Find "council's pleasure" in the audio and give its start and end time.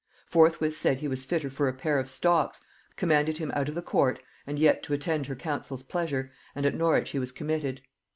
5.35-6.31